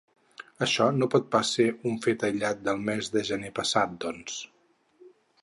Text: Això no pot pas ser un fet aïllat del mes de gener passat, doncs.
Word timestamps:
Això 0.65 0.87
no 1.01 1.07
pot 1.15 1.27
pas 1.35 1.51
ser 1.57 1.67
un 1.91 1.99
fet 2.07 2.25
aïllat 2.29 2.65
del 2.69 2.81
mes 2.89 3.13
de 3.17 3.25
gener 3.29 3.53
passat, 3.61 3.95
doncs. 4.07 4.41